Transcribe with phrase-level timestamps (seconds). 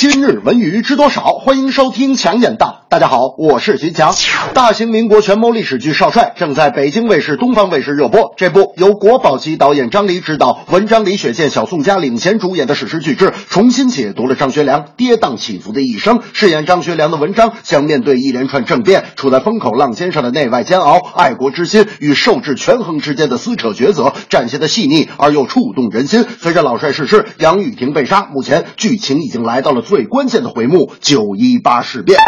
[0.00, 1.24] 今日文娱知多少？
[1.40, 2.84] 欢迎收听强眼道。
[2.88, 4.14] 大家好，我是徐强。
[4.54, 8.32] 大型民国权谋历史剧《少帅》正在北京卫视、东方卫视热播。
[8.36, 16.20] 这部由国宝级导演张黎执导、文章、李雪健、小宋佳领衔主演的史诗巨制，重新解读了张学良跌宕起伏的一生。
[16.32, 26.24] 饰演张学良的文章，将面对一连串政变，处在风口浪尖上的内外煎熬、爱国之心与受制权衡之间的撕扯抉择，展现的细腻而又触动人心。
[26.40, 32.18] 随着老帅逝世，杨雨婷被杀，目前剧情已经来到了最关键的回目——九一八事变。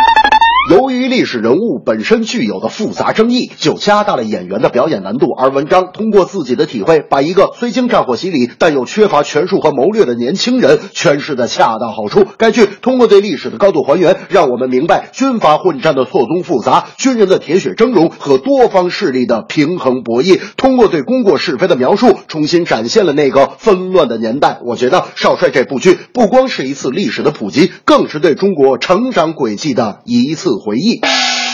[0.70, 5.26] 由于历史人物本身具有的复杂争议，就加大了演员的表演难度。
[5.36, 12.24] 而文章通过自己的体会，把一个虽经战火洗礼，但又缺乏权术和谋略的年轻人诠释的恰到好处。
[12.38, 20.40] 该剧通过对历史的高度还原，让我们明白军阀混战的错综复杂，军人的铁血峥嵘和多方势力的平衡博弈。
[20.56, 24.60] 通过对功过是非的描述，重新展现了那个纷乱的年代。
[24.64, 30.59] 我觉得《少帅》这部剧不光是一次历史的普及，更是对中国成长轨迹的一次。
[30.60, 31.00] 回忆，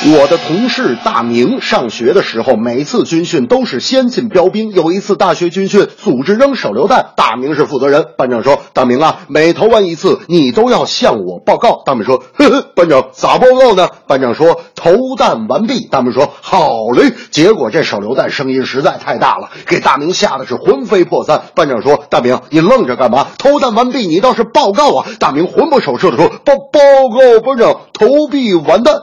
[0.05, 4.71] 我的同事大明上学的时候，每次军训都是先进标兵。
[4.71, 8.05] 有一次大学军训组织扔手榴弹，大明是负责人。
[8.17, 21.43] 班长说：“大明啊，每投完一次，你都要向我报告。”大明说：“呵呵，班长咋报告呢？”班长说：“投弹完毕。”大明说：“好嘞。”结果这手榴弹声音实在太大了，给大明吓得是魂飞魄散。
[21.55, 23.29] 班长说：“大明，你愣着干嘛？
[23.39, 26.79] 投弹完毕，你倒是报告啊！”大明魂不守舍的说：“报报
[27.11, 29.03] 告，班长，投币完蛋。”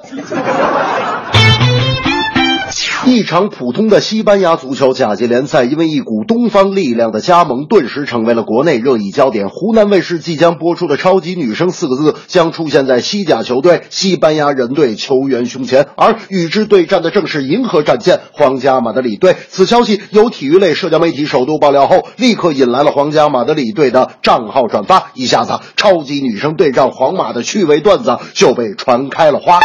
[3.06, 9.50] 一场普通的西班牙足球甲级联赛，因为一股东方力量的加盟，顿时成为了国内热议焦点。
[9.50, 19.36] 湖南卫视即将播出的“超级女声”四个字将出现在西甲球队西班牙人队球员胸前，而与之对战的正是银河战舰皇家马德里队。
[19.50, 29.60] 此消息由体育类社交媒体首度爆料后，立刻引来了皇家马德里队的账号转发，一下子“超级女声”对战皇马的趣味段子就被传开了花。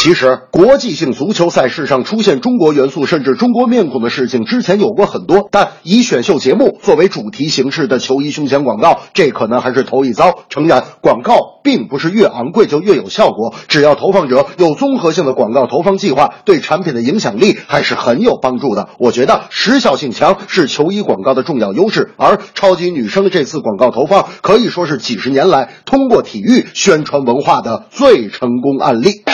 [0.00, 10.44] 其实，国际性足球赛事上出现中国元素甚至中国面孔的事情之前有过很多，但以选秀节目作为主题形式的球衣胸前广告，这可能还是头一遭。
[10.50, 11.34] 诚然，广告
[11.64, 18.90] 并不是越昂贵就越有效果，只要投放者有综合性的广告投放计划，对产品的影响力还是很有帮助的。
[19.00, 29.24] 我觉得时效性强是球衣广告的重要优势，而超级女声的这次广告投放可以说是几十年来通过体育宣传文化的最成功案例。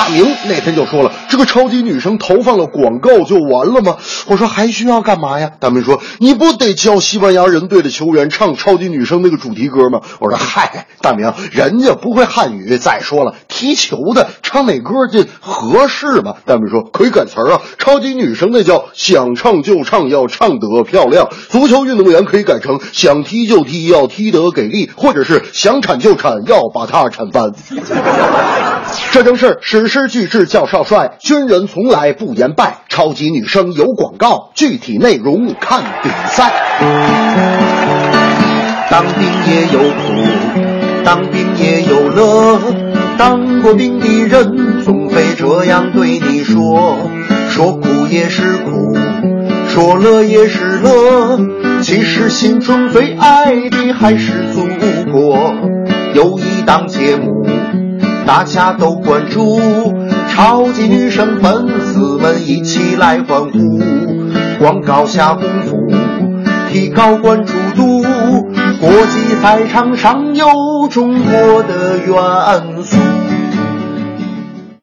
[0.00, 12.78] 大明那天就说了：“这个超级女生投放了广告就完了吗？”我说：“还需要干嘛呀？”大明说：“你不得教西班牙人队的球员唱超级女生那个主题歌吗？”我说：“嗨，大明，人家不会汉语。
[12.78, 21.28] 再说了，踢球的唱哪歌这合适吗？”大明说：“可以改词儿啊，超级女生那叫想唱就唱，要唱得漂亮。
[21.50, 27.52] 足球运动员可以改成想踢就踢，要踢得给力，或者是想铲就铲，要把它铲翻。
[29.12, 32.78] ”这正是史诗巨制叫少帅，军人从来不言败。
[32.88, 36.50] 超级女声有广告，具体内容看比赛。
[38.90, 40.69] 当兵也有苦，
[41.04, 42.60] 当兵也有乐。
[43.16, 46.98] 当过兵的人总会这样对你说：
[47.48, 48.96] 说苦也是苦，
[49.68, 51.38] 说乐也是乐。
[51.82, 54.62] 其实心中最爱的还是祖
[55.12, 55.54] 国。
[56.14, 57.46] 有一档节目。
[58.26, 59.60] 大家都关注，
[60.28, 63.80] 超级女声粉丝们一起来欢呼。
[64.60, 65.76] 广告下功夫，
[66.70, 67.99] 提高关注度。
[69.00, 73.19] 国际赛场上有中国的元素。